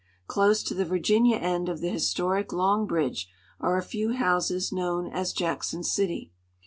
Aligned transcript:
Close 0.25 0.63
to 0.63 0.73
the 0.73 0.83
Virginia 0.83 1.37
end 1.37 1.69
of 1.69 1.79
the 1.79 1.89
historic 1.91 2.51
Long 2.51 2.87
bridge 2.87 3.29
are 3.59 3.77
a 3.77 3.83
few 3.83 4.13
houses 4.13 4.71
known 4.71 5.05
as 5.05 5.31
Jackson 5.31 5.83
City. 5.83 6.31